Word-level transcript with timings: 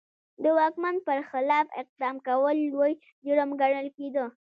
د 0.43 0.45
واکمن 0.57 0.95
پر 1.07 1.17
خلاف 1.29 1.67
اقدام 1.81 2.15
کول 2.27 2.57
لوی 2.77 2.93
جرم 3.25 3.49
ګڼل 3.61 3.87
کېده. 3.97 4.25